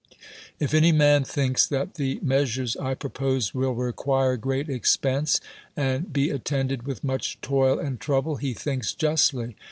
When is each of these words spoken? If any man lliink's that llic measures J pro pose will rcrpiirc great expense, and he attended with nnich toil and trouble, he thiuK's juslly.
If 0.59 0.73
any 0.73 0.91
man 0.91 1.25
lliink's 1.25 1.67
that 1.67 1.93
llic 1.99 2.23
measures 2.23 2.73
J 2.73 2.95
pro 2.95 3.07
pose 3.11 3.53
will 3.53 3.75
rcrpiirc 3.75 4.41
great 4.41 4.67
expense, 4.67 5.39
and 5.77 6.09
he 6.15 6.31
attended 6.31 6.87
with 6.87 7.03
nnich 7.03 7.39
toil 7.41 7.77
and 7.77 7.99
trouble, 7.99 8.37
he 8.37 8.55
thiuK's 8.55 8.95
juslly. 8.95 9.53